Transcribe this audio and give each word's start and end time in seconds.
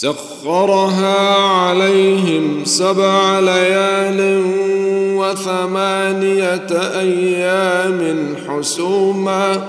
سخرها 0.00 1.36
عليهم 1.44 2.64
سبع 2.64 3.38
ليال 3.38 4.42
وثمانية 5.16 6.70
أيام 7.00 8.36
حسوما 8.48 9.68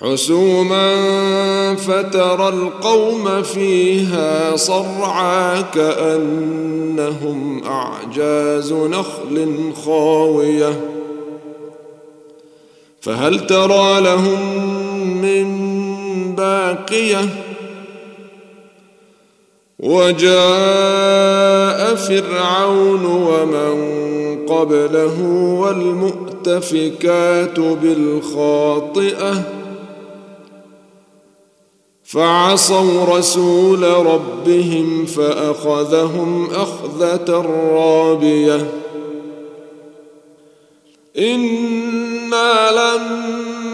حسوما 0.00 0.96
فترى 1.76 2.48
القوم 2.48 3.42
فيها 3.42 4.56
صرعى 4.56 5.64
كأنهم 5.74 7.64
أعجاز 7.64 8.72
نخل 8.72 9.72
خاوية 9.84 10.80
فهل 13.00 13.46
ترى 13.46 14.00
لهم 14.00 14.40
من 15.22 15.70
باقية 16.34 17.49
وجاء 19.82 20.34
فرعون 21.94 23.06
ومن 23.06 24.46
قبله 24.46 25.22
والمؤتفكات 25.60 27.60
بالخاطئة 27.60 29.42
فعصوا 32.04 33.04
رسول 33.04 33.82
ربهم 33.82 35.06
فأخذهم 35.06 36.50
أخذة 36.50 37.32
رابية 37.72 38.70
إنا 41.18 42.70
لما 42.70 43.59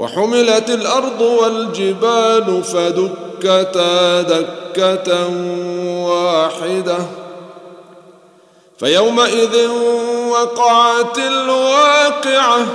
وحملت 0.00 0.70
الأرض 0.70 1.20
والجبال 1.20 2.64
فدكتا 2.64 4.22
دكة 4.22 5.28
واحدة. 6.08 6.98
فيومئذ 8.78 9.68
وقعت 10.28 11.18
الواقعة 11.18 12.66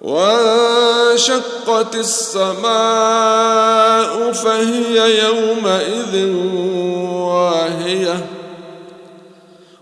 وانشقت 0.00 1.94
السماء 1.94 2.62
فهي 4.32 5.24
يومئذ 5.24 6.32
واهية. 7.10 8.37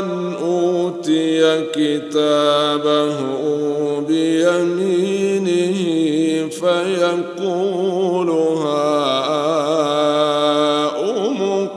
من 0.00 0.34
اوتي 0.42 1.62
كتابه 1.72 3.16
بيمينه 4.08 5.78
فيقول 6.48 8.30
هاؤم 8.30 9.78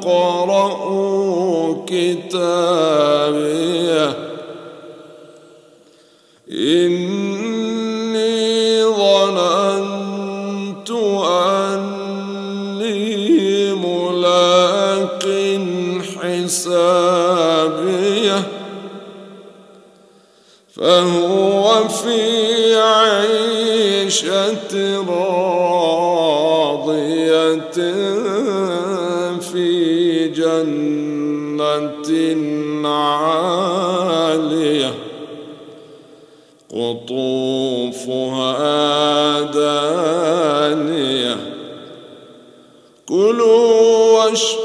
اقرءوا 0.06 1.76
كتابيه 1.88 3.26
حسابية 16.24 18.44
فهو 20.76 21.88
في 21.88 22.76
عيشة 22.76 24.53
راضية 25.09 25.96
في 29.40 30.28
جنة 30.28 32.06
عالية. 32.90 34.94
قطوفها 36.72 38.42
دانية. 39.42 41.38
كلوا 43.06 44.26
واشربوا 44.26 44.65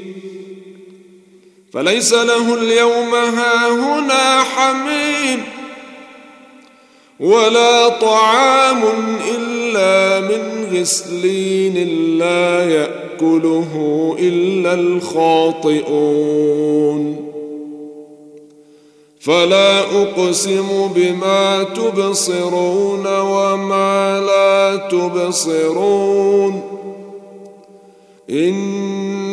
فليس 1.73 2.13
له 2.13 2.53
اليوم 2.53 3.15
هاهنا 3.15 4.43
حميم 4.43 5.43
ولا 7.19 7.89
طعام 7.89 8.83
إلا 9.37 10.19
من 10.19 10.67
غسلين 10.73 11.77
لا 12.17 12.69
يأكله 12.69 14.15
إلا 14.19 14.73
الخاطئون. 14.73 16.11
فلا 19.19 19.79
أقسم 19.79 20.87
بما 20.95 21.63
تبصرون 21.63 23.19
وما 23.19 24.19
لا 24.19 24.75
تبصرون. 24.87 26.61